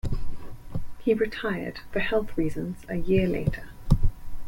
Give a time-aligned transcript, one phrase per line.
[0.97, 3.69] He retired for health reasons a year later.